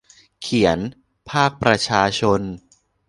[0.41, 0.79] เขียน
[1.29, 2.41] :'ภาคประชาชน'